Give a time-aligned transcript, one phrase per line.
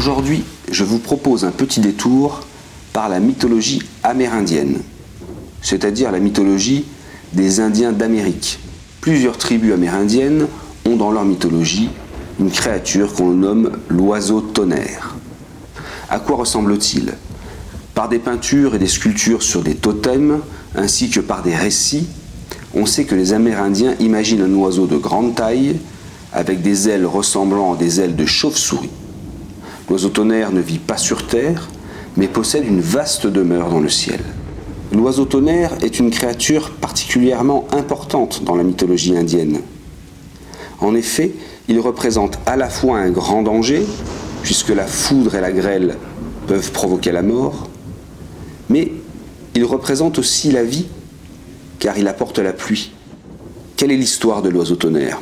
[0.00, 2.40] Aujourd'hui, je vous propose un petit détour
[2.94, 4.78] par la mythologie amérindienne,
[5.60, 6.86] c'est-à-dire la mythologie
[7.34, 8.60] des Indiens d'Amérique.
[9.02, 10.46] Plusieurs tribus amérindiennes
[10.86, 11.90] ont dans leur mythologie
[12.40, 15.16] une créature qu'on nomme l'oiseau tonnerre.
[16.08, 17.12] À quoi ressemble-t-il?
[17.92, 20.40] Par des peintures et des sculptures sur des totems,
[20.76, 22.08] ainsi que par des récits,
[22.72, 25.76] on sait que les Amérindiens imaginent un oiseau de grande taille,
[26.32, 28.88] avec des ailes ressemblant à des ailes de chauve-souris.
[29.90, 31.68] L'oiseau tonnerre ne vit pas sur Terre,
[32.16, 34.20] mais possède une vaste demeure dans le ciel.
[34.92, 39.58] L'oiseau tonnerre est une créature particulièrement importante dans la mythologie indienne.
[40.78, 41.32] En effet,
[41.66, 43.84] il représente à la fois un grand danger,
[44.44, 45.96] puisque la foudre et la grêle
[46.46, 47.68] peuvent provoquer la mort,
[48.68, 48.92] mais
[49.56, 50.86] il représente aussi la vie,
[51.80, 52.92] car il apporte la pluie.
[53.76, 55.20] Quelle est l'histoire de l'oiseau tonnerre?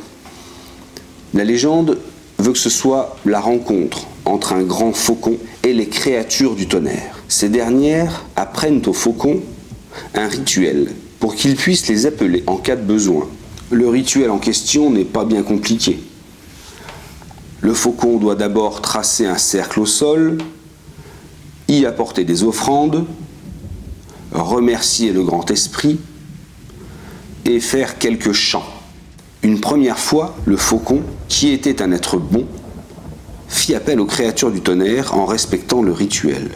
[1.33, 1.97] La légende
[2.37, 7.19] veut que ce soit la rencontre entre un grand faucon et les créatures du tonnerre.
[7.27, 9.41] Ces dernières apprennent au faucon
[10.15, 13.27] un rituel pour qu'il puisse les appeler en cas de besoin.
[13.71, 15.99] Le rituel en question n'est pas bien compliqué.
[17.61, 20.37] Le faucon doit d'abord tracer un cercle au sol,
[21.67, 23.05] y apporter des offrandes,
[24.31, 25.99] remercier le grand esprit
[27.45, 28.65] et faire quelques chants.
[29.43, 32.45] Une première fois, le faucon, qui était un être bon,
[33.49, 36.51] fit appel aux créatures du tonnerre en respectant le rituel.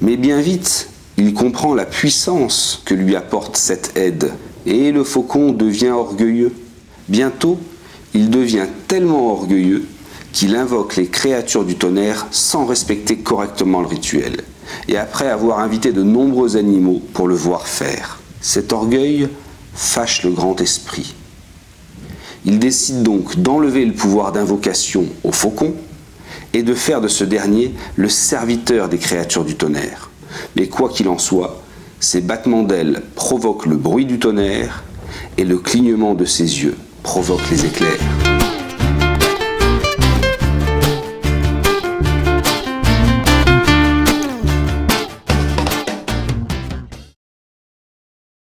[0.00, 4.32] Mais bien vite, il comprend la puissance que lui apporte cette aide,
[4.64, 6.52] et le faucon devient orgueilleux.
[7.08, 7.58] Bientôt,
[8.14, 9.86] il devient tellement orgueilleux
[10.32, 14.44] qu'il invoque les créatures du tonnerre sans respecter correctement le rituel,
[14.88, 18.20] et après avoir invité de nombreux animaux pour le voir faire.
[18.40, 19.28] Cet orgueil
[19.74, 21.14] fâche le grand esprit.
[22.44, 25.74] Il décide donc d'enlever le pouvoir d'invocation au faucon
[26.52, 30.10] et de faire de ce dernier le serviteur des créatures du tonnerre.
[30.56, 31.62] Mais quoi qu'il en soit,
[32.00, 34.84] ses battements d'ailes provoquent le bruit du tonnerre
[35.38, 38.51] et le clignement de ses yeux provoque les éclairs.